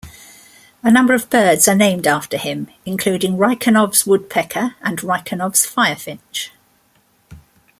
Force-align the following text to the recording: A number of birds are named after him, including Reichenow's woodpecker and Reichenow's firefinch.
A 0.81 0.89
number 0.89 1.13
of 1.13 1.29
birds 1.29 1.67
are 1.67 1.75
named 1.75 2.07
after 2.07 2.35
him, 2.35 2.69
including 2.85 3.37
Reichenow's 3.37 4.03
woodpecker 4.07 4.73
and 4.81 4.97
Reichenow's 4.97 5.63
firefinch. 5.67 6.49